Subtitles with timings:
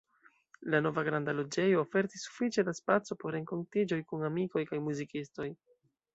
[0.73, 5.49] La nova granda loĝejo ofertis sufiĉe da spaco por renkontiĝoj kun amikoj kaj muzikistoj.